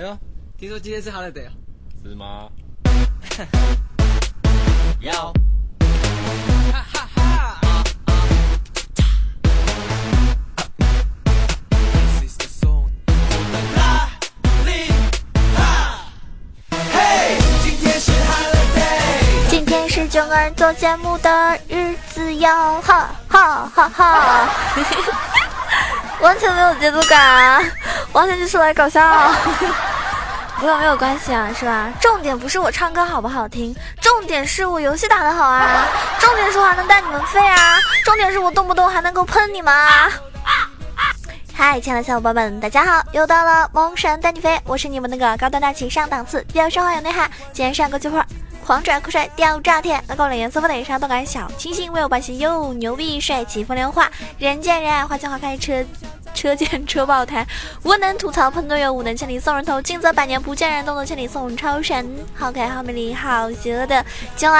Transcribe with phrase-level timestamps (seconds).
[0.00, 0.16] 哎呦，
[0.56, 1.52] 听说今天是 holiday 啊？
[2.02, 2.48] 是吗？
[5.00, 5.30] 要。
[19.50, 24.48] 今天是囧儿做节目的日子哟，哈哈哈哈！
[26.22, 27.62] 完全没有节奏感啊，
[28.12, 29.02] 完全就是来搞笑。
[30.60, 31.90] 不过没有关系啊，是吧？
[31.98, 35.88] 重点不是我唱歌好不好听，重点是我游戏打得好啊，
[36.20, 40.10] 重点是我还能带你们飞啊，重点是我动不动还能够喷你们啊！
[41.54, 48.22] 嗨，亲爱的小伙伴们，大家好，又到了萌神带你飞，我是你们那个高端大气上档次，又说话有内涵，今天上个巨块，
[48.66, 55.82] 狂拽酷帅吊炸天，能够冷颜色不脸上动感小清新，威武霸气又牛逼，帅气风流话，人见人爱，花见花开，车。
[56.34, 57.46] 车见车爆胎，
[57.82, 64.04] 无能吐槽喷队友，无能千里送人头，近则百年不见人，动作千里送超神，好可爱，好美丽，好邪恶的
[64.36, 64.58] 九儿，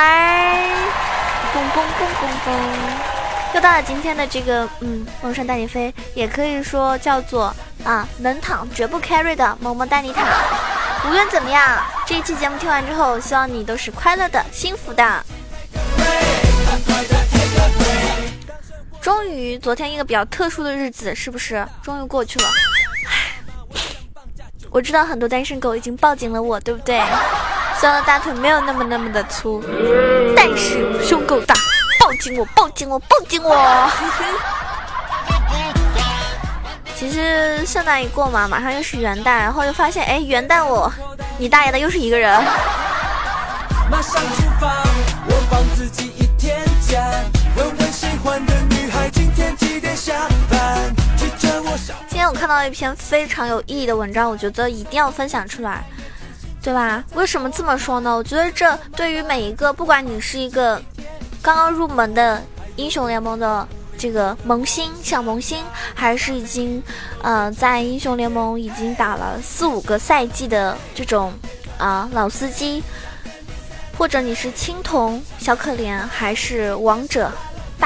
[1.55, 10.27] 嘣嘣嘣嘣嘣，又到了今天的这个嗯，梦山带你飞，也可以说叫做啊，能躺绝不 carry 的萌萌带你躺。
[11.09, 15.25] 无论怎么样，这一期节目听完之后，希望你都是快乐的、幸福的。
[19.01, 22.47] 终于，昨天一个比较特殊的日子，是不是终于过去了？
[24.71, 27.03] 我知道很多单身狗已经抱紧了我，对不对？
[27.81, 29.65] 虽然大腿没有那么那么的粗，
[30.37, 31.55] 但是胸够大，
[31.99, 33.91] 抱紧我，抱紧我，抱紧我。
[36.95, 40.93] 其实圣诞一过嘛，马上又是元旦，然后又发现，哎，元旦我，
[41.39, 42.31] 你大爷的又是一个人。
[43.91, 44.85] 马上出发，
[45.27, 47.01] 我帮自己一天假，
[47.57, 48.70] 问问喜欢的女。
[50.01, 50.15] 今
[52.09, 55.85] 天我看到一篇非常有意义的文章，我觉得一定要分享出来，
[56.63, 57.05] 对吧？
[57.13, 58.17] 为什么这么说呢？
[58.17, 60.81] 我觉得这对于每一个，不管你是一个
[61.43, 62.43] 刚刚入门的
[62.77, 63.69] 英雄联盟的
[63.99, 65.63] 这个萌新小萌新，
[65.95, 66.83] 还是已经
[67.21, 71.31] 呃在英雄联盟已经打了四五个赛季的这种
[71.77, 72.83] 啊老司机，
[73.99, 77.31] 或者你是青铜小可怜，还是王者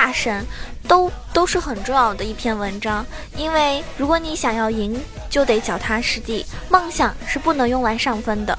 [0.04, 0.44] 大神。
[0.86, 3.06] 都都是很重要的一篇文章，
[3.38, 4.94] 因为如果你想要赢，
[5.30, 8.54] 就得脚踏实地，梦想是不能用来上分的。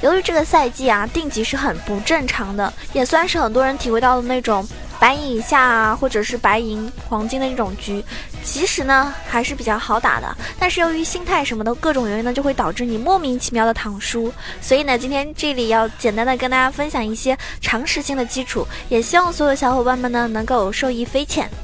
[0.00, 4.64] 由于这个赛季啊，定级是很不正常的，也算是很多人体会到的那种。
[5.00, 8.02] 白银以下啊，或者是白银黄金的一种局，
[8.44, 10.36] 其实呢还是比较好打的。
[10.58, 14.32] 但是由于心态什么的各种原因呢，就会导致你莫名其妙的躺输。
[14.60, 21.50] 所以呢，今天这里要简单的跟大家分享一些常识性的基础，也希望所有小伙伴们呢能够受益匪浅。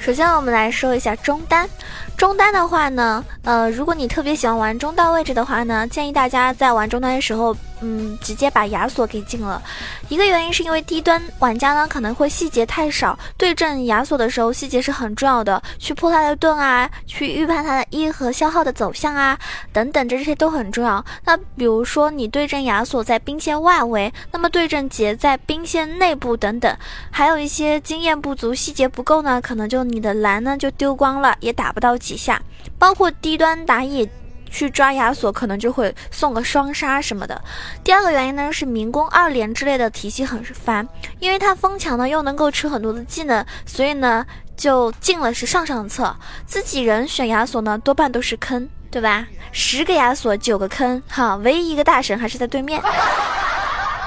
[0.00, 1.68] 首先，我们来说一下中单。
[2.16, 7.56] 中单的话呢，呃，如果你特别喜欢玩中道位置的话呢，建议大家在玩中单的时候。
[7.82, 9.62] 嗯，直接把亚索给禁了。
[10.08, 19.38] 一个原因是因为低端玩家呢可能会细节太少，对阵亚索的时候细节是很重要的，去破他的盾啊，去预判他的一和消耗的走向啊，
[19.74, 21.04] 等等，这这些都很重要。
[21.26, 26.74] 那比如说你对阵亚索在兵线外围，那么对阵杰在兵线内部等等，
[27.10, 32.40] 还有一些经验不足、细节不够呢，可能就你的蓝呢就丢光了，也打不到几下。
[32.78, 34.08] 包括低端打野。
[34.48, 37.42] 去抓亚索可能就会送个双杀什么的。
[37.82, 44.24] 第二个原因呢是民工二连之类的体系很烦，因为他疯墙呢又能够吃很多的技能，所以呢
[44.56, 46.16] 就进了是上上策。
[46.46, 49.26] 自己人选亚索呢多半都是坑，对吧？
[49.50, 52.80] 十个亚索九个坑，哈，唯一一个大神还是在对面。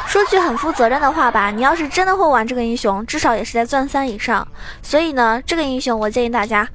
[0.08, 4.48] 说句很负责任的话吧，你要是真的会玩这个英雄，至少也是在钻三以上。
[4.81, 6.68] 所以呢，这个英雄我建议大家。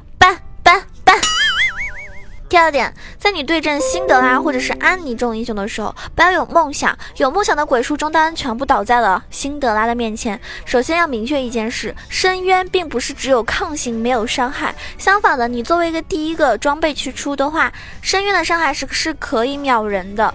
[2.55, 6.97] 第二点，在你对阵辛德拉或者是安妮这种英雄的时候，不要有梦想。
[7.17, 10.41] 有梦想的鬼畜中单全部倒在了辛德拉的面前。
[10.65, 20.33] 首先要明确一件事：深渊并不是只有抗性没有伤害，相反的，你作为一个第一个装备去出的话，深渊的伤害是是可以秒人的。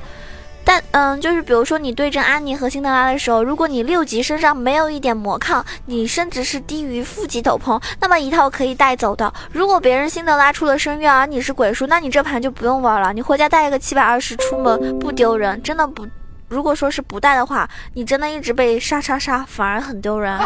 [0.64, 9.34] 但嗯，就是比如说你对阵安妮和辛德拉的时候，如果你六级身上没有一点魔抗，你升值是低于负级斗篷，那么一套可以带走的。
[9.52, 13.12] 如果别人辛德拉出了深渊，而你是鬼术，那你这盘就不用玩了。
[13.14, 16.06] 你回家带一个七百二十出门不丢人，真的不。
[16.48, 20.40] 如果说是不带的话，你真的一直被杀杀杀，反而很丢人。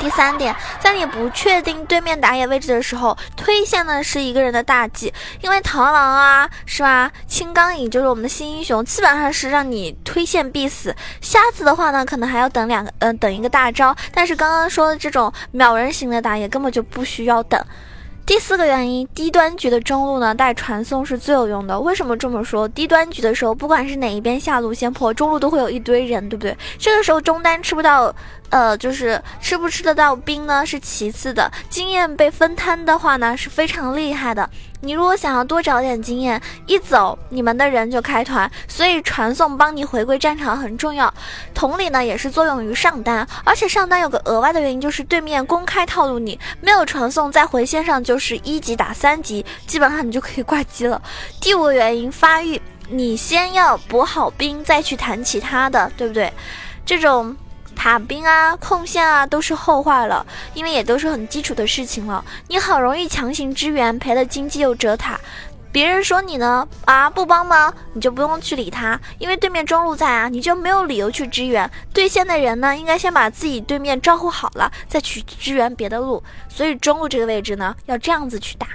[0.00, 5.12] 第三点，在你不确定对面打野位置的时候，推线呢是一个人的大忌，
[5.42, 7.12] 因为螳螂啊，是吧？
[7.28, 10.96] 青钢影就是我们的新英雄，基本上是让你推线必死。
[11.20, 13.94] 瞎子的话呢，可能还要等两个，嗯，等一个大招。
[14.14, 17.62] 但是刚刚说的这种秒人型的打野根本就不需要等。
[18.30, 21.80] 第四个原因，低端局的中路呢带传送是最有用的。
[21.80, 22.68] 为什么这么说？
[22.68, 26.56] 低端局的时候，不管是哪一边下路先破，中路都会有一堆人，对不对？
[26.78, 28.14] 这个时候中单吃不到。
[28.50, 34.50] 呃，就是吃不吃得到兵呢是其次的，经验被分摊的话呢是非常厉害的。
[34.82, 41.12] 你如果想要多找点经验，一走你们的人就开团，所以传送帮你回归战场很重要。
[41.54, 51.00] 同理呢，也是作用于上单，而且上单有个额外的原因，就是对面公开套路你，没有传送在回线上就是一级打三级，基本上你就可以挂机了。
[51.40, 56.32] 第五个原因，发育，你先要补好兵，再去谈其他的，对不对？
[56.86, 57.36] 这种。
[57.80, 62.22] 塔兵啊，控线啊，都是后话了，因为也都是很基础的事情了。
[62.46, 65.18] 你好容易强行支援，赔了经济又折塔。
[65.72, 71.70] 别人说你呢啊不帮忙，你就不用去理他，因为对面中路在啊，你就没有理由去支援。
[71.94, 76.22] 对线的人呢，应该先把自己对面招呼好了，再去支援别的路。
[76.50, 78.66] 所以中路这个位置呢，要这样子去打。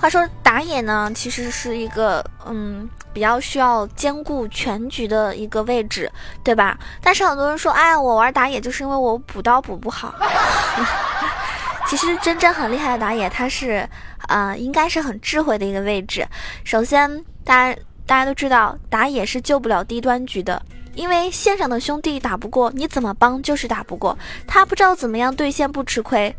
[0.00, 6.10] 话说打野呢，其实是一个嗯比较需要兼顾全局的一个位置，
[6.42, 6.78] 对吧？
[7.02, 10.14] 但是很多人说，哎，我玩打野就是因为我补刀补不好。
[11.86, 13.86] 其实真正很厉害的打野，他是
[14.28, 16.26] 啊，应该是很智慧的一个位置。
[16.64, 20.62] 首先，大家大家都知道，打野是救不了低端局的，
[20.94, 24.16] 因为线上的兄弟打不过，你怎么帮就是打不过。
[24.46, 26.34] 他不知道怎么样对线不吃亏。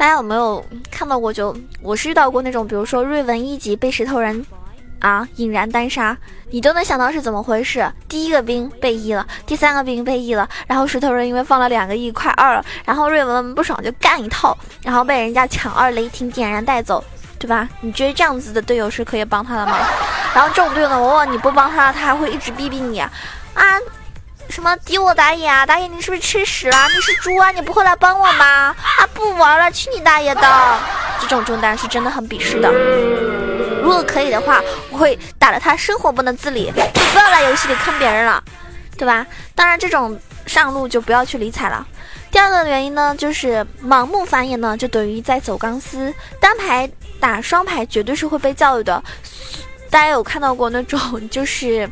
[0.00, 1.30] 大家有没有看到过？
[1.30, 4.46] 就我是遇到过那种，比如说瑞文一级被石头人
[4.98, 6.16] 啊引燃单杀，
[6.48, 7.86] 你都能想到是怎么回事。
[8.08, 17.04] 第一个兵被 E 了，第三个兵被 E 了，然后石头人因为放了两个 E 快二了，然后瑞文不爽就干一套，然后被人家抢二雷霆点燃带走，
[17.38, 17.68] 对吧？
[17.82, 19.76] 你觉得这样子的队友是可以帮他的吗？
[20.34, 23.12] 然后这种队友呢，往往你不帮他，他还会一直逼逼你啊。
[24.50, 25.64] 什么敌我打野啊？
[25.64, 26.88] 打野你是不是吃屎了？
[26.88, 27.52] 你是猪啊？
[27.52, 28.74] 你不会来帮我吗？
[28.98, 30.78] 啊，不玩了，去你大爷的！
[31.20, 32.68] 这种中单是真的很鄙视的。
[33.80, 34.60] 如果可以的话，
[34.90, 38.42] 我会打得他生活不能自理，就不要来游戏里坑别人了，
[38.98, 39.24] 对吧？
[39.54, 41.86] 当然，这种上路就不要去理睬了。
[42.32, 46.12] 第二个原因呢，就是盲目繁衍呢，就等于在走钢丝。
[46.40, 49.02] 单排打双排绝对是会被教育的。
[49.90, 51.88] 大家有看到过那种就是。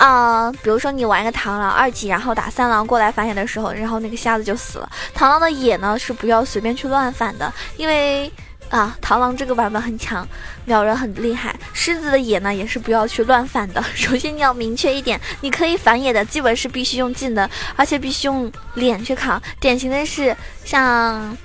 [0.00, 4.90] 啊，比如说你玩个螳螂二级，然后打三狼过来反野的时候，然后那个瞎子就死了。
[5.14, 8.32] 螳螂的野呢是不要随便去乱反的，因为
[8.70, 10.26] 啊，螳螂这个版本很强，
[10.64, 11.54] 秒人很厉害。
[11.74, 13.84] 狮子的野呢也是不要去乱反的。
[13.94, 17.46] 首先你要明确一点，你可以反野的基本是必须用技能，
[17.76, 19.38] 而且必须用脸去扛。
[19.60, 21.36] 典型的是像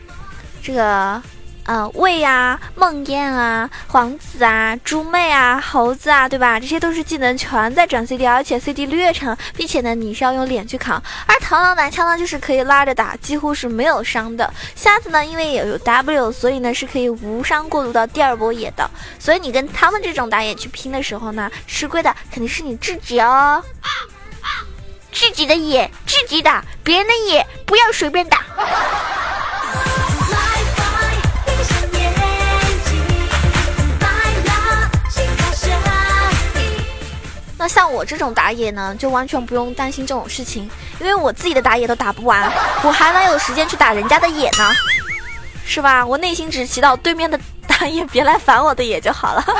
[0.63, 1.21] 这个。
[1.65, 6.59] 呃，魏啊，梦魇啊，皇子啊，猪妹啊，猴子啊，对吧？
[6.59, 11.01] 这些都是技能全在转 CD，而且 CD 略长，并且呢，你是要用脸去扛。
[11.25, 14.53] 而螳螂男枪呢，就是可以拉着打，几乎是没有伤的。
[14.75, 18.87] 瞎子呢，因为也有 W，所以呢是可以无伤过渡到第二波野的。
[19.17, 23.63] 所以你跟他们这种打野去拼的时候呢，吃亏的肯定是你自己哦。
[25.11, 28.43] 自己的野自己打，别人的野不要随便打。
[37.57, 42.51] 那像我这种打野呢，就完全不用担心这种事情，因为我自己的打野都打不完，
[42.83, 44.71] 我还能有时间去打人家的野呢，
[45.65, 46.05] 是吧？
[46.05, 49.43] 我内心只祈祷对面的打野别来烦我的野就好了。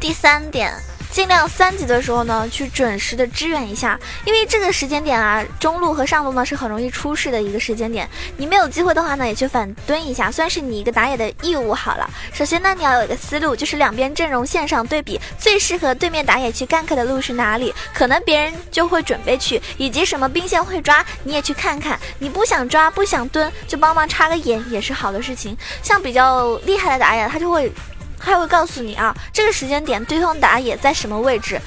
[0.00, 0.74] 第三点。
[1.18, 8.08] 尽量三级的时候呢，去准时的支援一下，因为这个时间点啊，中路和上路呢是很容易出事的一个时间点。
[8.36, 12.08] 你没有机会的话呢，也去反蹲一下，算是你一个打野的义务好了。
[12.32, 17.74] 首先呢，你要有一个思路，就是两边阵容线上对比，最适合对面打野去 gank 的路是哪里？
[17.92, 21.98] 可能别人就会准备去，以及什么兵线会抓，你也去看看。
[22.20, 25.58] 你不想抓，不想蹲，就帮忙插个眼也是好的事情。
[25.82, 27.72] 像比较厉害的打野，他就会。
[28.20, 31.60] 他会告诉你啊，这个时间点对方打野在什么位置。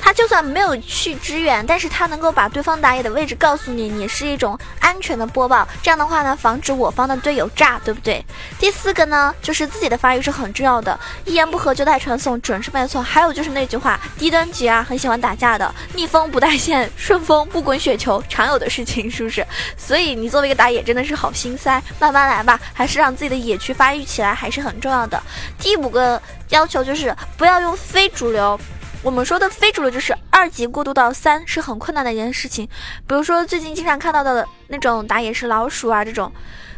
[0.00, 5.66] 他就算没有去支援，但是他能够把对方打野的位置告诉你，你是一种安全的播报。
[5.82, 8.24] 这样的话呢，防止我方的队友炸，对不对？
[8.58, 13.02] 第四个呢，就是自己的发育是很重要的，一言不合就带传送，准是没错。
[13.02, 19.46] 还有就是那句话，低端局啊，很喜欢打架的，逆风不带线，顺风不滚雪球，常有的事情，是不是？
[19.76, 25.22] 所以你作为一个打野，真的是好心塞，慢慢来吧，还是让自己的野区发育起来还是很重要的。
[25.58, 28.58] 第五个要求就是不要用非主流。
[29.02, 32.68] 我们说的非主流就是二级过渡到三是很困难的一件事情，
[33.06, 36.30] 比如说最近经常看到的那种打野是老鼠啊这种，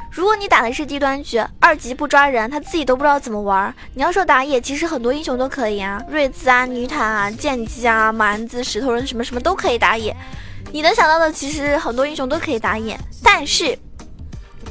[0.08, 3.74] 如果你打的是低端局，二级不抓人，他自己都不知道怎么玩。
[3.94, 10.14] 你要说打野，其实很多英雄都可以啊，瑞兹啊、女坦啊、剑姬啊、蛮子、石头人什么什么都可以打野。
[10.70, 13.76] 你能想到的，其实很多英雄都可以打野，但是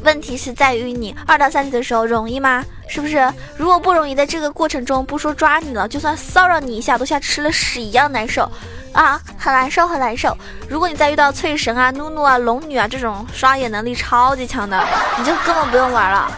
[0.03, 2.63] 问题是在于你二到三级的时候容易吗？
[2.87, 3.31] 是不是？
[3.55, 8.49] 如果不容易，在这个过程中不说抓你了，就算骚扰你一下，都像吃了屎一样难受。
[8.91, 10.35] 啊，很难受，很难受。
[10.67, 14.85] 如果你再遇到翠神啊、怒怒啊、龙女啊这种刷野能力超级强的，
[15.17, 16.29] 你就根本不用玩了。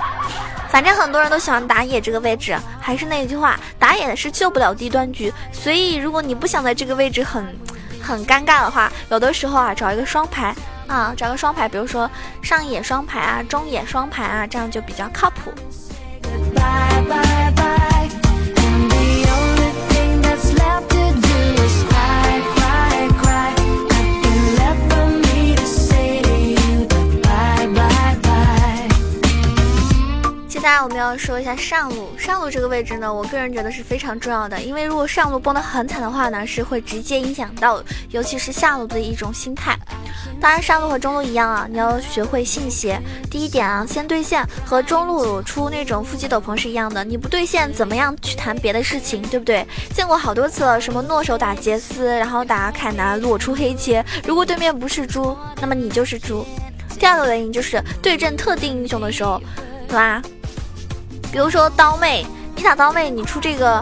[0.70, 5.34] 反正很多人都喜欢打野这个位置，还是那句话，打野是救不了低端局。
[5.52, 7.44] 所以如果你不想在这个位置很
[8.02, 10.54] 很尴尬的话，有的时候啊，找一个双排
[10.94, 12.10] 啊，找个双排，比如说
[12.44, 15.52] 上野双排啊、中野双排啊，这样就比较靠谱。
[30.48, 39.76] 现在我们要说一下上路，上路这个位置呢，我个人觉得是非常重要的，因为如果上路崩得很惨的话呢，是会直接影响到，尤其是下路的一种心态。
[40.44, 43.00] 当然，上路和中路一样啊，你要学会信邪。
[43.32, 49.66] 第一点啊，先对线，和中路出那种腹肌斗篷是一样的，你不对线，怎么样去谈别的事情，对不对？
[49.96, 56.46] 见过好多次了，什么诺手打杰斯，然后打凯南裸出黑切，如果对面不是猪，那么你就是猪。
[57.00, 59.42] 第二个原因就是对阵特定英雄的时候，
[59.88, 60.22] 对吧？
[61.32, 63.82] 比如说刀妹，你打刀妹，你出这个，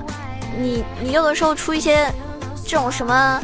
[0.60, 2.06] 你你有的时候出一些
[2.64, 3.42] 这种什么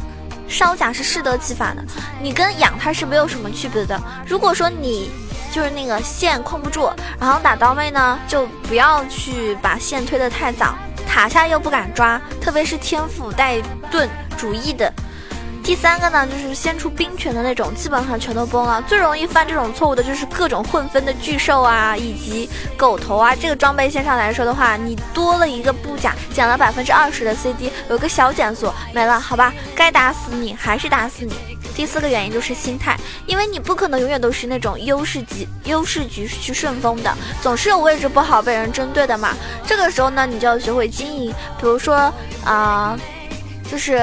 [0.48, 1.84] 烧甲是适得其反的，
[2.22, 4.00] 你跟养它是没有什么区别的。
[4.26, 5.12] 如果说你
[5.52, 10.76] 就是那个线控不住，然后打刀妹呢，就不要去把线推得太早，
[11.08, 13.62] 塔下又不敢抓，特别是天赋带
[13.92, 14.92] 盾主义的。
[15.68, 18.82] 第三个呢，就是先出冰拳的那种，基本上全都崩了。
[18.84, 23.36] 最容易犯这种错误的就是各种混分的巨兽啊，以及狗头啊。
[23.36, 31.34] 这个装备线上来说的话，你多了一个布甲，减了百分之二十的 CD，有个小减速没了，好吧，该打死你还是打死你。
[31.76, 39.36] 第四个原因就是心态，因为你不可能永远都是那种优势局优势局去顺风的，总是有位置不好被人针对的嘛。
[39.66, 42.10] 这个时候呢，你就要学会经营，比如说
[42.46, 42.98] 啊，
[43.70, 44.00] 就是。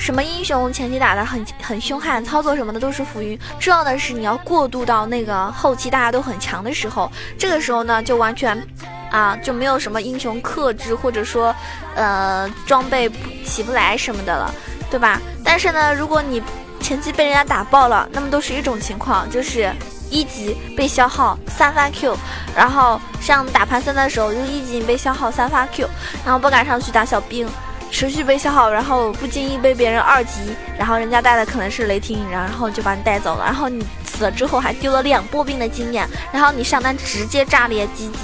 [0.00, 3.38] 什么英雄前期打的很很凶悍，操作什么的都是浮云。
[3.58, 8.66] 重要的是你要过渡到那个后期大家都很强的时候，这个时候呢就完全，
[9.10, 11.54] 啊就没有什么英雄克制或者说，
[11.94, 13.10] 呃装备
[13.44, 14.50] 起不来什么的了，
[14.90, 15.20] 对吧？
[15.44, 16.42] 但是呢，如果你
[16.80, 19.70] 前期被人家打爆了，那么都是一种情况，就是
[20.08, 22.16] 一级被消耗三发 Q，
[22.56, 25.86] 然后像打盘三的时候，就一级被消耗三发 Q，
[26.24, 27.46] 然后不敢上去打小兵。
[27.90, 30.40] 持续被消耗，然后不经意被别人二级，
[30.78, 38.18] 然后人家带的可能是雷霆，然后就把你带走了，然后你死了之后还丢了两波兵的经验，然后你上单直接炸裂鸡鸡。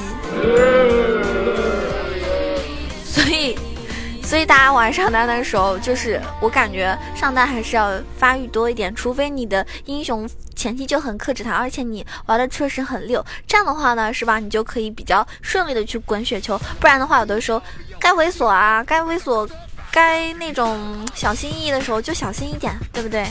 [3.05, 3.59] 所以，
[4.23, 14.41] 所以大家玩上单的时候，就是我感觉上单还是要发育多一点，除非你的英雄前期就很克制他，而且你玩的确实很溜，这样的话呢，是吧？
[14.41, 17.63] 你就可以比较顺利的去滚雪球，不然的话，有的时候。
[17.99, 19.49] 该猥琐啊，该猥琐，
[19.91, 23.27] 该那种小心翼翼的时候就小心一点，对不对？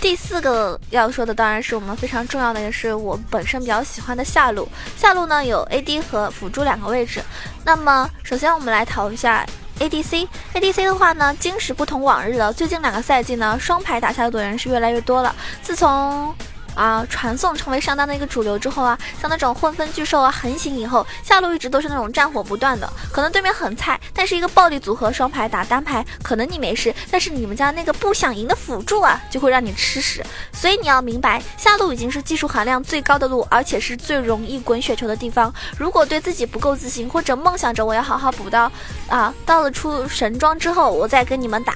[0.00, 4.68] 第四个要说的当然是我们非常重要的，也是我本身比较喜欢的下路。
[4.96, 7.22] 下路呢有 AD 和辅助两个位置。
[7.64, 9.44] 那么首先我们来讨一下
[9.78, 10.26] ADC。
[10.54, 12.52] ADC 的话呢，今时不同往日了。
[12.52, 15.34] 最近两个赛季呢，双排打下路的人是越来越多了。
[15.62, 16.34] 自从
[16.78, 22.88] 啊，传送成为上单的一个主流之后啊，像那种混分巨兽啊横行以后，下路一直都是那种战火不断的。
[23.12, 30.24] 可能对面很菜，但是一个暴力组合双排打单排，可能你没事，但是你们家那个不想赢的辅助啊，就会让你吃屎。
[30.52, 35.52] 所以你要明白，下路已经是技术含量最高的路，而且是最容易滚雪球的地方。
[35.76, 38.70] 如果对自己不够自信，或者梦想着我要好好补刀
[39.08, 41.74] 啊，到了出神装之后我再跟你们打，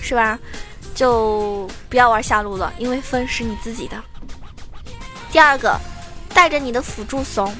[0.00, 0.38] 是吧？
[0.94, 3.96] 就不要玩下路了，因为分是你自己的。
[5.30, 5.78] 第二个，
[6.34, 7.54] 带着你的辅助怂，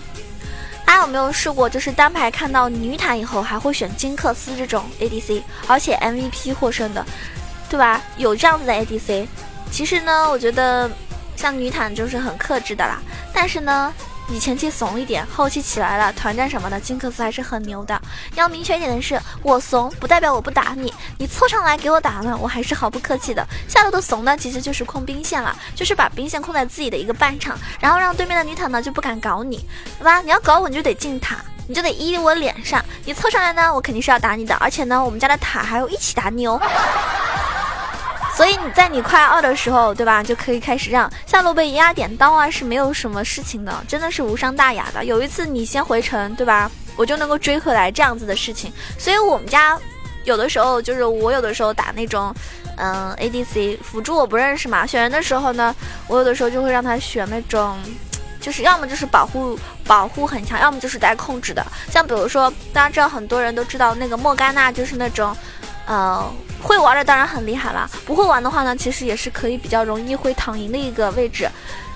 [0.87, 1.69] 大家有没有试过？
[1.69, 7.05] 就是单排看到女坦以后，还会选金克斯这种 ADC，而且 MVP 获胜的，
[7.69, 8.01] 对吧？
[8.17, 9.27] 有这样子的 ADC。
[9.71, 10.91] 其实呢，我觉得
[11.37, 13.01] 像女坦就是很克制的啦，
[13.33, 13.93] 但是呢。
[14.31, 17.99] 你前期怂一点，后期起来了，团战什么的，金克斯还是很牛的。
[18.35, 23.47] 要明确一点的是，我怂不代表我不打你，你凑上来给我打呢，我还是毫不客气的。
[23.67, 29.67] 下路的怂呢，其实就是控兵线了，就是把兵线控在自己的一个半场，然后让对面的女塔呢就不敢搞你，
[29.99, 30.21] 对吧？
[30.21, 32.85] 你要搞我，你就得进塔，你就得依我脸上。
[33.07, 36.61] 你凑上来呢，我肯定是要打你的，而且呢，我们家的塔还要一起打你哦。
[38.39, 45.05] 所以你在你快二的时候，对吧，就可以开始让下路被压点刀啊，是没有什么事情的，真的是无伤大雅的。
[45.05, 48.73] 有一次你先回城，对吧，我就能够追回来这样子的事情。
[48.97, 49.77] 所以我们家
[50.23, 52.33] 有的时候就是我有的时候打那种，
[52.77, 55.75] 嗯，ADC 辅助我不认识嘛，选人的时候呢，
[56.07, 57.77] 我有的时候就会让他选那种。
[58.41, 61.67] 就是要么就是保护保护很强，要么就是带控制的。
[61.91, 65.37] 像比如说，大家知道很多人都知道那个莫甘娜，就是那种，
[65.87, 66.25] 呃，
[66.63, 67.89] 会玩的当然很厉害了。
[68.05, 71.49] 不会玩的话呢，其实也是可以比较容易会躺赢的一个位置。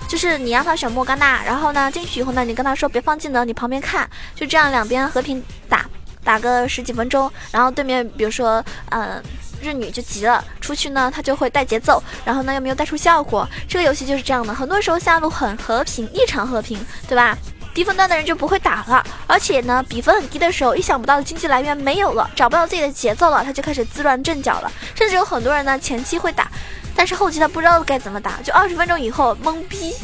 [0.09, 5.87] 就是你让他选莫甘娜，然后呢进去以后呢，你跟他说别放技能，你旁边看，就这样两边和平打，
[6.23, 9.23] 打个十几分钟，然后对面比如说，嗯。
[9.63, 13.49] 日女就急了，出去呢，他就会带节奏，然后呢又没有带出效果。
[13.69, 17.39] 这个游戏就是这样的，很多时候下路很和平，异常和平，对吧？
[17.75, 24.71] 低分段的人就不会打了，而且呢，比分很低的时候，意想不到的经济来源没有了，找不到自己的节奏了，他就开始自乱阵脚了。
[24.95, 26.49] 甚至有很多人呢，前期会打，
[26.95, 29.95] 但是后期他不知道该怎么打，就二十分钟以后懵逼。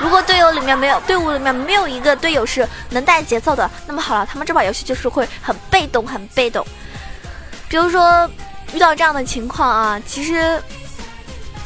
[0.00, 6.64] 如果队友里面没有队伍里面没有一个队友是能带节奏的，那么好了，他们这把游戏就是会很被动，很被动。
[7.68, 8.28] 比如说
[8.72, 10.62] 遇到这样的情况啊，其实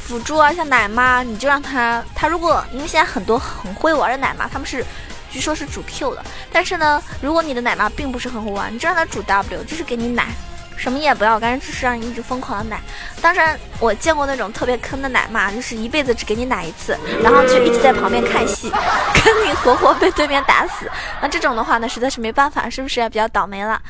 [0.07, 4.85] 辅助啊，像奶妈，你就让他他如果因为现在很多很会玩的奶妈，他们是
[5.31, 10.29] 据说是主 Q 的，但是呢，如果你的奶妈并不是很会玩，你就让他主 W，就是给你奶。
[10.77, 12.81] 什么也不要干，就是让你一直疯狂的奶。
[13.21, 18.71] 当然，我见过那种特别坑的奶妈，就是一辈子只给你奶一次，然后就一直在旁边看戏，
[19.25, 20.91] 跟你活活被对面打死。
[21.21, 23.81] 那这种的话呢，实在是没办法，是不是比较倒霉了？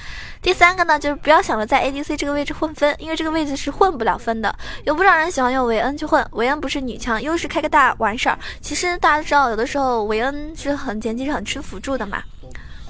[0.43, 4.55] 第三个呢，就是不要想着在 ADC 这个位置混分，因为这个位置是混不了分的。
[4.85, 8.37] 有不少人喜欢用维恩去混，维恩不是女枪，优势开个大完事儿。
[8.61, 12.23] 其实大家知道，有的时候维恩是很前期是很吃辅助的嘛。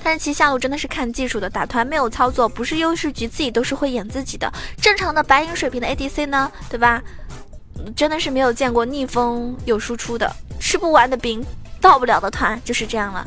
[0.02, 4.52] 但是其实下路真的是看技术的，打团没有操作，不是优势局自己都是会演自己的。
[4.80, 7.02] 正常的白银水平的 ADC 呢，对吧？
[7.96, 10.30] 真的是没有见过逆风有输出的，
[10.60, 11.44] 吃不完的兵，
[11.80, 13.26] 到不了的团，就是这样了。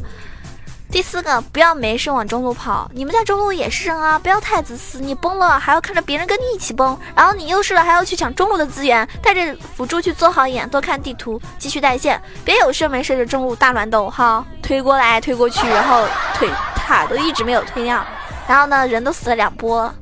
[0.95, 2.89] 第四个，不要没事往中路跑。
[2.93, 4.97] 你们在中路也是人啊，不要太自私。
[4.97, 18.01] 你崩了还要看着别人跟你一起崩，然后你优势了还要去抢中路的资源，带着辅助去做好眼，多看地图，继续带线，别有事没事的中路大乱斗哈，推过来推过去，然后推塔都一直没有推掉，
[18.47, 19.93] 然后呢人都死了两波。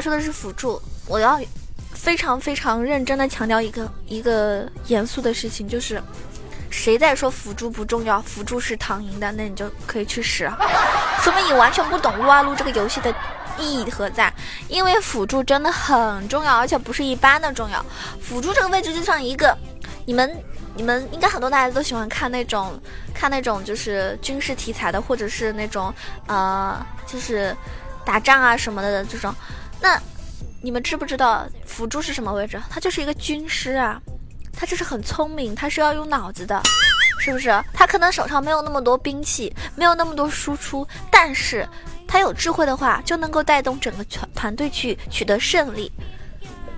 [0.00, 1.40] 说的是辅助，我要
[1.92, 6.02] 非常非常认真的强调一个一个严肃的事情，就是
[6.70, 10.50] 谁在说辅助不重要，辅助是躺赢的，那你就可以去死，
[11.20, 13.14] 说明你完全不懂撸啊撸这个游戏的
[13.58, 14.32] 意义何在。
[14.68, 17.84] 因为辅助真的很重要，而且不是一般的重要。
[18.20, 19.56] 辅助这个位置就像一个，
[20.06, 20.36] 你们
[20.74, 22.80] 你们应该很多大家都喜欢看那种
[23.14, 25.94] 看那种就是军事题材的，或者是那种
[26.26, 27.54] 呃就是
[28.04, 29.32] 打仗啊什么的这种。
[29.82, 30.00] 那
[30.62, 32.62] 你们知不知道辅助是什么位置？
[32.70, 34.00] 他就是一个军师啊，
[34.52, 36.62] 他就是很聪明，他是要用脑子的，
[37.18, 37.50] 是不是？
[37.72, 41.68] 他可能手上没有那么多兵器，没有那么多输出，但是
[42.06, 45.90] 他有智慧的话，就能够带动整个团团队去取得胜利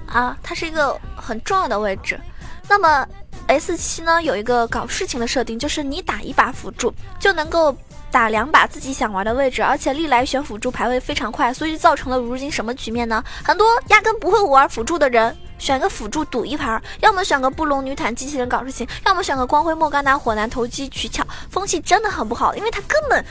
[0.06, 0.34] 啊！
[0.42, 2.18] 他是一个很重要的位置。
[2.66, 3.06] 那么
[3.48, 7.76] S 七呢，有一个搞事情的设定，就是你打一把辅助就能够。
[8.14, 13.20] 打两把自己想玩的位置，而且历来选辅助排位非常快，所以造成了如今什么局面呢？
[13.42, 23.24] 很多压根不会玩辅助的人，选个辅助赌一盘，要么选个布隆女坦机器人搞事情，要么选个光辉莫甘娜火男投机取巧，风气真的很不好，因为他根本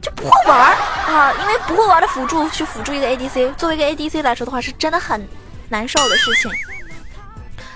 [0.00, 0.74] 就不会玩
[1.06, 1.30] 啊！
[1.42, 5.22] 因为不会玩的辅助去辅助一个 ADC，作为一个 ADC 来说的话，是真的很
[5.68, 6.50] 难受的事情。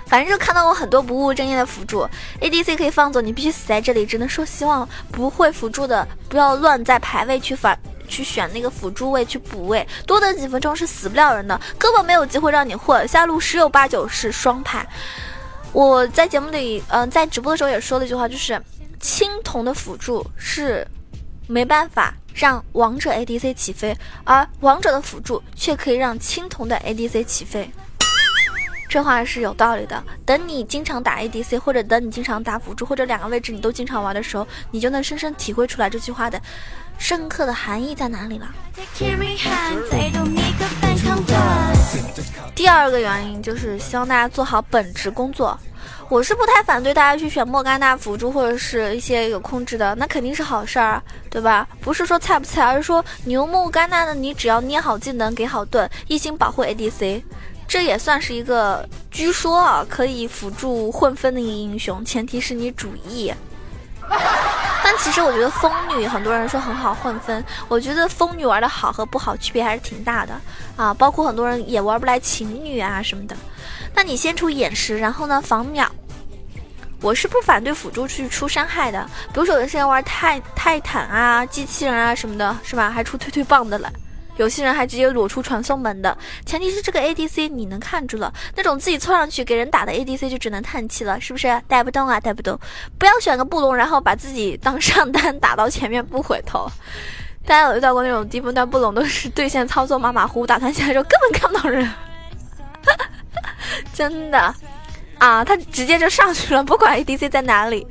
[0.09, 2.09] 反正就看到过很多不务正业的辅助
[2.41, 4.07] ，ADC 可以放走，你必须死在这里。
[4.07, 13.07] 只能说希望不会辅助的不要乱在排位去反去选那个辅助位去补位，多等几分钟是死不了人的，根本没有机会让你混。
[13.07, 14.87] 下路十有八九是双排。
[15.73, 18.59] 我在节目里，嗯，在直播的时候也说了一句话，就是
[18.99, 20.87] 青铜的辅助是
[21.47, 23.95] 没办法让王者 ADC 起飞，
[24.25, 27.71] 而王者的辅助却可以让青铜的 ADC 起飞。
[28.89, 30.03] 这话是有道理的。
[30.25, 36.41] 等你经常打 ADC，或者等你经常打辅助，或者两个位置你都经常玩的时候，你就能深深体会出来这句话的
[36.99, 38.49] 深刻的含义在哪里了。
[42.55, 45.59] 第二个原因就是希望大家做好本职工作。
[46.09, 51.69] 我是不太反对大家去选莫甘娜辅助或者是一些有控制的，那肯定是好事儿，对吧？
[51.83, 57.23] 不是说菜不菜，而是说牛莫甘娜的你只要捏好技能，给好盾，一心保护 ADC。
[57.69, 63.33] 这也算是一个，据说啊，可以辅助混分的一个英雄，前提是你主 E。
[64.83, 70.33] 但其实我觉得风女很多人说很好混分，我觉得风女玩的好和不好区别还是挺大的
[70.77, 70.95] 啊。
[70.95, 73.37] 包括很多人也玩不来情女啊什么的。
[73.95, 75.87] 那你先出眼石，然后呢防秒。
[77.03, 82.89] 我是不反对辅助去出伤害的，比如说有些人玩泰泰坦啊、机器人啊什么的，是吧？
[82.89, 83.93] 还出推推棒的了。
[84.39, 91.61] 有些人还直接裸出传送门的，前提是这个 ADC 你能看住了，那种自己凑上去给人打的 ADC 就只能叹气了，是不是？
[91.69, 92.59] 带不动啊，带不动！
[92.99, 96.67] 不要选个布隆，然后把自己当上单打到前面不回头。
[97.45, 101.91] 大家有遇到过那种低分段布隆都是对线操作马马虎虎，打团起来之后根本看不到人，
[103.93, 104.55] 真的
[105.19, 107.87] 啊，他直接就上去了，不管 ADC 在哪里。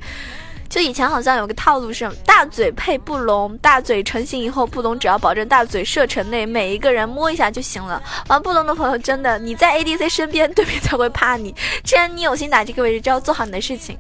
[0.69, 8.01] 就以前好像有个套路是大嘴配布隆，大嘴成型以后，布隆只要保证大嘴射程内每一个人摸一下就行了。
[8.27, 11.56] 玩布隆的朋友真的，你在 ADC 身边，对面才会怕你。
[11.84, 13.97] 既然你有心打这个位置，就要做好你的事情。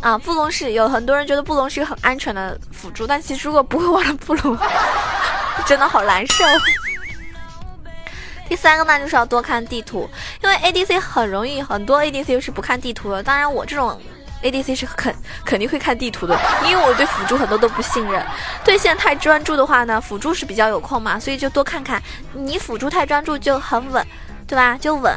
[0.00, 4.58] 啊，布隆是有很多人觉得布隆是一个很安全的辅助，但其实如果不会玩布隆，
[5.66, 6.44] 真的好难受。
[8.48, 10.08] 第三个呢，就是要多看地图，
[10.42, 13.22] 因为 ADC 很容易，很多 ADC 是不看地图的。
[13.22, 14.00] 当然我这种。
[14.42, 18.24] ADC 是肯肯定会看地图的，因为我对辅助很多都不信任。
[18.64, 22.02] 对线太专注的话呢，辅助是比较有空嘛，所以就多看看。
[22.32, 24.06] 你辅助太专注就很稳，
[24.46, 24.76] 对吧？
[24.80, 25.12] 就稳。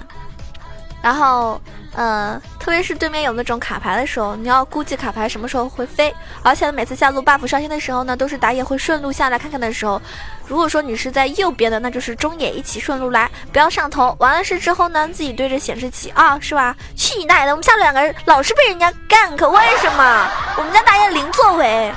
[1.02, 1.60] 然后，
[1.96, 6.14] 呃，特别是对面有那种卡牌的时候，你要估计卡牌什么时候会飞。
[6.44, 10.00] 而且每次下路 buff 上线的时候呢，都是打野会顺路下来看看的时候。
[10.46, 14.16] 如果说你是在右边的，那就是中野一起顺路来，不要上头。
[14.20, 16.76] 完了事之后呢，自己对着显示器啊，是吧？
[16.96, 17.52] 去你奶的！
[17.52, 20.28] 我们下路两个人老是被人家 gank，为什么？
[20.58, 21.92] 我们家打野零作为，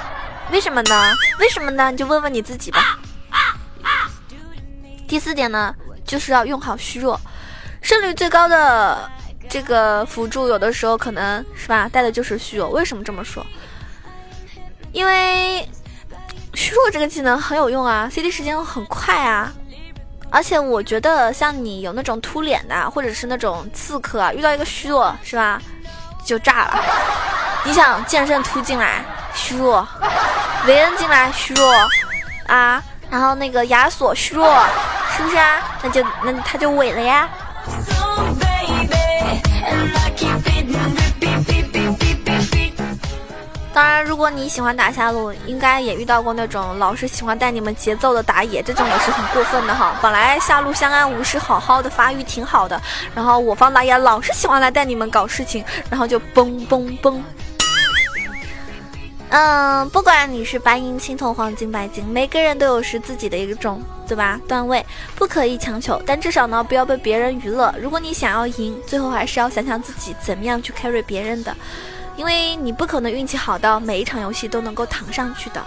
[0.50, 1.12] 为什么呢？
[1.38, 1.90] 为什么呢？
[1.90, 2.98] 你就问问你自己吧。
[5.06, 5.74] 第四点呢，
[6.06, 7.20] 就是要用好虚弱。
[7.84, 9.10] 胜率最高的
[9.46, 12.70] 这个辅助，有的时候可能是吧，带的就是虚弱。
[12.70, 13.46] 为什么这么说？
[14.90, 15.68] 因为
[16.54, 19.52] 虚弱这个技能很有用啊，CD 时间很快啊。
[20.30, 25.60] 而且我觉得，像你有那种突脸的，或者是那种刺客啊，遇到一个虚弱是吧，
[26.24, 26.82] 就炸了。
[27.64, 29.86] 你想剑圣突进来虚弱，
[30.66, 31.70] 维恩进来虚弱
[32.46, 34.64] 啊，然后那个亚索虚弱，
[35.14, 35.62] 是不是啊？
[35.82, 37.28] 那就那他就萎了呀。
[43.74, 49.98] 当然，如果你喜欢打下路，应该也遇到过那种老是喜欢带你们节奏的打野，这种也是很过分的哈。
[50.00, 52.80] 本来下路相安无事，好好的发育挺好的，
[53.16, 57.20] 然后我方打野老是喜欢来带你们搞事情，然后就嘣嘣嘣。
[59.30, 64.40] 嗯，不管你是白银、青铜、黄金、白金，每个人都有是自己的一种，对吧？
[64.46, 67.74] 段位不可以强求，但至少呢，不要被别人娱乐。
[67.80, 71.56] 如果你想要赢，最后还是要想想自己怎么样去 carry 别人的，
[72.16, 75.64] 因为你不可能运气好到每一场游戏都能够躺上去的。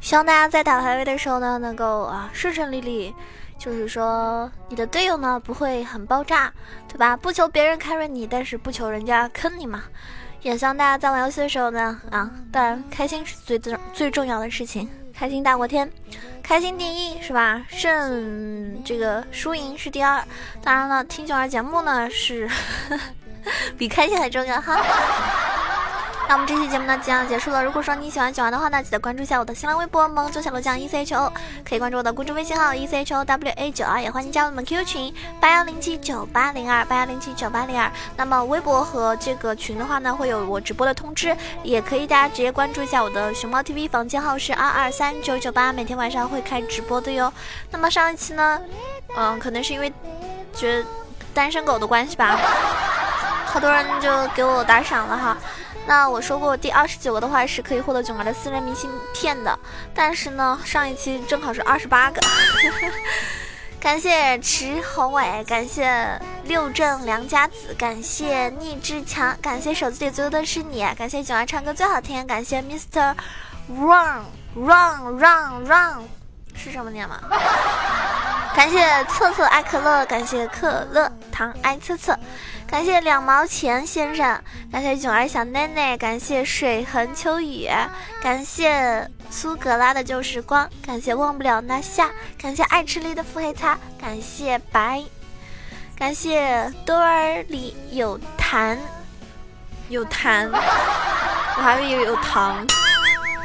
[0.00, 3.14] 希望大家在打排位的时候呢，能够啊顺顺利利。
[3.58, 6.52] 就是说，你的队友呢不会很爆炸，
[6.88, 7.16] 对吧？
[7.16, 9.84] 不求别人 carry 你，但是不求人家坑你嘛。
[10.40, 14.88] 也希望大家在玩游戏的时候呢，啊，当然开心是最最最重要的事情，
[15.22, 15.88] 开心大过天，
[16.42, 17.64] 开心第一是吧？
[17.68, 20.20] 胜这个输赢是第二。
[20.64, 22.50] 当然了，听九儿节目呢是
[23.78, 24.82] 比开心还重要哈。
[26.32, 27.62] 那我们这期节目呢即将结束了。
[27.62, 31.30] 如果说你喜欢九儿的话呢，记得关注一下我的新浪微博萌九小罗酱 E C H O，
[31.62, 37.92] 可以关注我的公众微信号 E C H O W A 九二，也欢迎加入我们 QQ 群八幺零七九八零二八幺零七九八零二。
[38.16, 47.30] 那么微博和这个群的话呢，会有我直播的通知，也可以大家直接关注一下我的熊猫 TV 房间号是二二三九九八，每天晚上会开直播的哟。
[47.70, 48.58] 那么上一期呢，
[49.18, 49.92] 嗯，可能是因为
[50.54, 50.88] 觉得
[51.34, 52.38] 单身狗的关系吧，
[53.44, 55.36] 好多人就给我打赏了哈。
[55.86, 59.58] 那我说过第二十九个的话是可以获得囧儿的私人明信片的，
[59.94, 62.20] 但是呢，上一期正好是二十八个。
[63.80, 73.12] 感谢池宏伟，感谢六正梁家子，感谢逆志强，感谢手机里最多的是你，感谢囧儿唱歌最好听，感谢 Mister
[73.68, 74.22] Run
[74.54, 76.08] Run Run Run，
[76.54, 77.20] 是什么念吗？
[78.54, 82.16] 感谢策策爱可乐，感谢可乐糖爱策策。
[82.72, 87.68] 感谢两毛钱先生，感谢囧儿小奶奶，感谢水痕秋雨，
[88.22, 92.08] 感谢苏格拉的旧时光，感谢忘不了那夏，
[92.40, 95.04] 感谢爱吃力的腹黑擦，感谢白，
[95.94, 98.78] 感谢兜儿里有痰，
[99.90, 100.48] 有痰，
[101.58, 102.66] 我还以为有糖，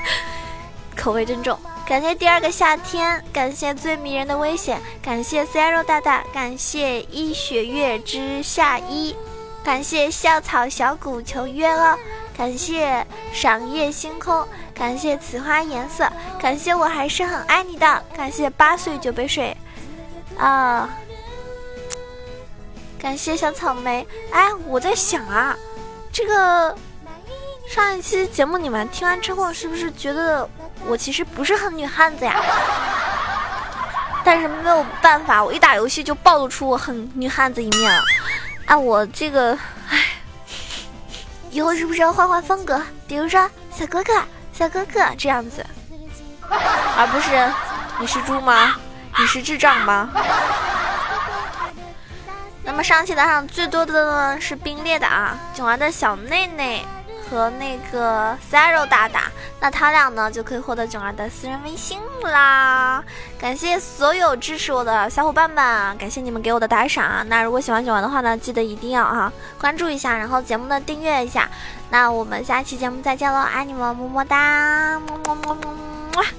[0.95, 1.59] 口味真重。
[1.87, 9.15] 感谢第二个夏天，感谢最迷人的危险，感谢 Zero 大大，感谢一雪月之夏一，
[9.63, 11.97] 感谢校草小谷求约了，
[12.37, 14.45] 感谢赏夜星空，
[14.75, 19.55] 感谢此花颜色，感谢我还是很爱你的，感谢八岁酒杯水，
[20.37, 20.89] 啊，
[22.99, 24.05] 感谢小草莓。
[24.31, 25.55] 哎，我在想啊，
[26.11, 26.75] 这个
[27.67, 30.49] 上一期节目你们听完之后，是不是觉得
[30.85, 32.33] 我其实不是很女汉子呀？
[34.23, 38.03] 但是没有办法，我一打游戏就暴露出我很女汉子一面了。
[38.65, 39.57] 啊，我这个，
[39.89, 40.03] 唉，
[41.51, 42.81] 以后是不是要换换风格？
[43.07, 44.13] 比如说小哥哥、
[44.53, 45.65] 小哥哥这样子，
[46.49, 47.51] 而不是
[47.99, 48.75] 你是猪吗？
[49.19, 50.09] 你是智障吗？
[52.63, 56.85] 那么上期打赏最多的呢是冰裂的啊，囧儿的小内内。
[57.29, 63.03] 和那个 Zero 大大，那他俩呢就可以获得囧儿的私人微信啦。
[63.39, 67.27] 感谢所有支持我的小伙伴们，感谢你们给我的打赏。
[67.27, 71.49] 那如果喜欢囧儿的话呢，记得一定要哈关注一下，然后节目的订阅一下。
[71.89, 75.73] 那我们下期节目再见喽，爱你们，么么哒，么么么么
[76.13, 76.23] 么。